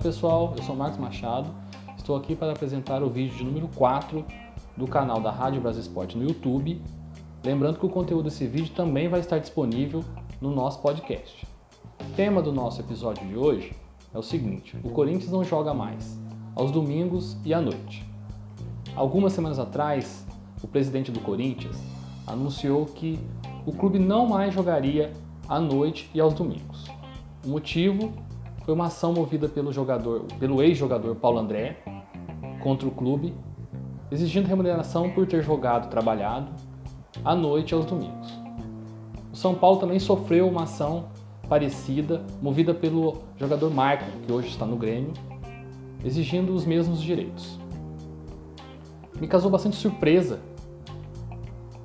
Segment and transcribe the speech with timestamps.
[0.00, 1.50] pessoal, eu sou Marcos Machado,
[1.94, 4.24] estou aqui para apresentar o vídeo de número 4
[4.74, 6.80] do canal da Rádio Brasil Esporte no YouTube.
[7.44, 10.02] Lembrando que o conteúdo desse vídeo também vai estar disponível
[10.40, 11.46] no nosso podcast.
[12.00, 13.74] O tema do nosso episódio de hoje
[14.14, 16.18] é o seguinte: o Corinthians não joga mais,
[16.56, 18.02] aos domingos e à noite.
[18.96, 20.26] Algumas semanas atrás,
[20.62, 21.76] o presidente do Corinthians
[22.26, 23.20] anunciou que
[23.66, 25.12] o clube não mais jogaria
[25.46, 26.86] à noite e aos domingos.
[27.44, 28.10] O motivo
[28.64, 31.82] foi uma ação movida pelo jogador, pelo ex-jogador Paulo André
[32.62, 33.34] contra o clube,
[34.10, 36.52] exigindo remuneração por ter jogado trabalhado
[37.24, 38.28] à noite e aos domingos.
[39.32, 41.08] O São Paulo também sofreu uma ação
[41.48, 45.12] parecida, movida pelo jogador Marco, que hoje está no Grêmio,
[46.04, 47.58] exigindo os mesmos direitos.
[49.20, 50.40] Me causou bastante surpresa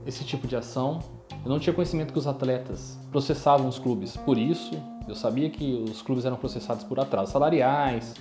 [0.05, 0.99] esse tipo de ação.
[1.45, 4.73] Eu não tinha conhecimento que os atletas processavam os clubes por isso.
[5.07, 8.15] Eu sabia que os clubes eram processados por atrasos salariais,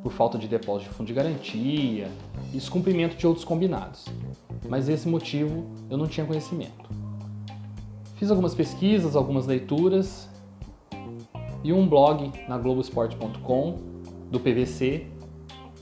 [0.00, 2.08] por falta de depósito de fundo de garantia
[2.52, 4.06] descumprimento de outros combinados.
[4.68, 6.88] Mas esse motivo eu não tinha conhecimento.
[8.14, 10.28] Fiz algumas pesquisas, algumas leituras
[11.64, 13.76] e um blog na Globoesporte.com
[14.30, 15.06] do PVC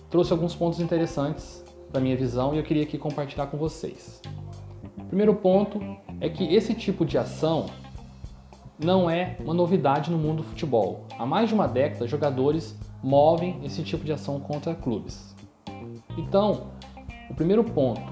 [0.08, 4.20] trouxe alguns pontos interessantes da minha visão e eu queria aqui compartilhar com vocês.
[5.08, 5.78] Primeiro ponto
[6.20, 7.67] é que esse tipo de ação
[8.78, 11.06] não é uma novidade no mundo do futebol.
[11.19, 15.34] Há mais de uma década, jogadores movem esse tipo de ação contra clubes.
[16.17, 16.69] Então,
[17.31, 18.03] o primeiro ponto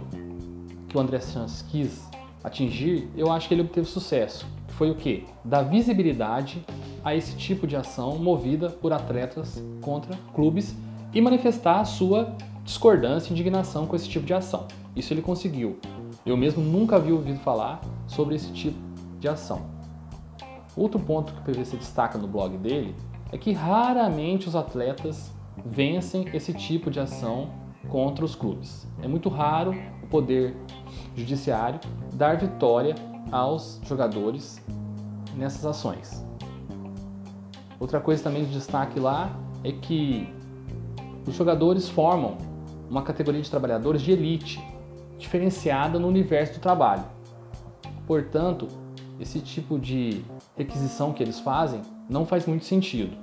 [0.88, 2.08] que o André Santos quis
[2.42, 4.46] atingir, eu acho que ele obteve sucesso.
[4.68, 5.24] Foi o que?
[5.44, 6.64] Dar visibilidade
[7.05, 10.74] a esse tipo de ação movida por atletas contra clubes
[11.12, 14.66] e manifestar a sua discordância e indignação com esse tipo de ação.
[14.96, 15.78] Isso ele conseguiu.
[16.24, 18.78] Eu mesmo nunca havia ouvido falar sobre esse tipo
[19.19, 19.62] de ação.
[20.77, 22.94] Outro ponto que o PVC destaca no blog dele
[23.30, 25.33] é que raramente os atletas
[25.64, 27.50] vencem esse tipo de ação
[27.89, 28.86] contra os clubes.
[29.02, 30.56] É muito raro o poder
[31.14, 31.78] judiciário
[32.12, 32.95] dar vitória
[33.30, 34.61] aos jogadores
[35.36, 36.24] nessas ações.
[37.78, 40.28] Outra coisa também de destaque lá é que
[41.27, 42.36] os jogadores formam
[42.89, 44.62] uma categoria de trabalhadores de elite,
[45.18, 47.05] diferenciada no universo do trabalho.
[48.06, 48.68] Portanto,
[49.18, 50.22] esse tipo de
[50.56, 53.16] requisição que eles fazem não faz muito sentido.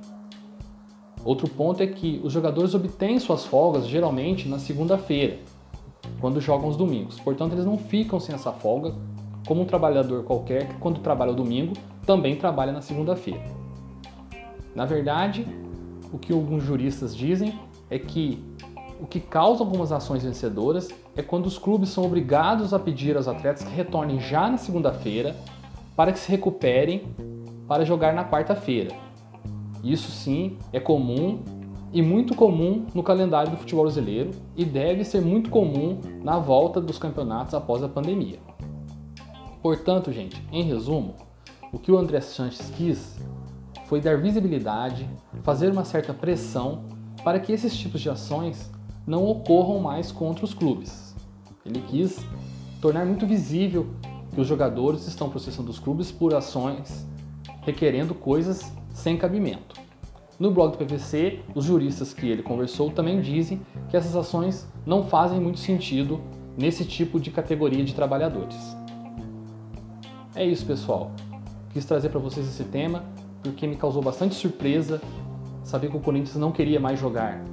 [1.24, 5.40] Outro ponto é que os jogadores obtêm suas folgas geralmente na segunda-feira,
[6.20, 7.20] quando jogam os domingos.
[7.20, 8.96] Portanto, eles não ficam sem essa folga,
[9.48, 11.74] como um trabalhador qualquer que, quando trabalha o domingo,
[12.06, 13.44] também trabalha na segunda-feira.
[14.74, 15.46] Na verdade,
[16.12, 17.60] o que alguns juristas dizem
[17.90, 18.44] é que
[19.02, 23.28] o que causa algumas ações vencedoras é quando os clubes são obrigados a pedir aos
[23.28, 25.36] atletas que retornem já na segunda-feira
[25.96, 27.08] para que se recuperem
[27.68, 28.96] para jogar na quarta-feira.
[29.84, 31.40] Isso sim é comum
[31.92, 36.80] e muito comum no calendário do futebol brasileiro e deve ser muito comum na volta
[36.80, 38.38] dos campeonatos após a pandemia.
[39.64, 41.16] Portanto, gente, em resumo,
[41.74, 43.18] o que o André Sanches quis
[43.88, 45.10] foi dar visibilidade,
[45.42, 46.84] fazer uma certa pressão
[47.24, 48.72] para que esses tipos de ações
[49.06, 51.16] não ocorram mais contra os clubes.
[51.66, 52.20] Ele quis
[52.82, 53.88] tornar muito visível
[54.34, 57.06] que os jogadores estão processando os clubes por ações
[57.62, 59.80] requerendo coisas sem cabimento.
[60.40, 65.04] No blog do PVC, os juristas que ele conversou também dizem que essas ações não
[65.04, 66.20] fazem muito sentido
[66.58, 68.58] nesse tipo de categoria de trabalhadores.
[70.36, 71.12] É isso, pessoal.
[71.72, 73.04] Quis trazer para vocês esse tema
[73.44, 75.02] porque me causou bastante surpresa
[75.64, 77.44] saber que o Corinthians não queria mais jogar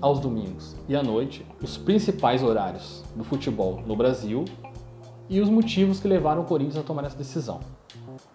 [0.00, 4.44] aos domingos e à noite, os principais horários do futebol no Brasil
[5.28, 7.60] e os motivos que levaram o Corinthians a tomar essa decisão.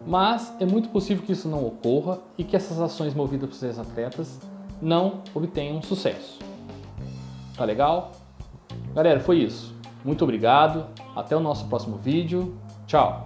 [0.06, 3.80] Mas é muito possível que isso não ocorra e que essas ações movidas por esses
[3.80, 4.40] atletas
[4.82, 6.40] não obtenham sucesso.
[7.56, 8.12] Tá legal?
[8.94, 9.74] Galera, foi isso.
[10.04, 10.86] Muito obrigado.
[11.16, 12.56] Até o nosso próximo vídeo.
[12.86, 13.24] Tchau!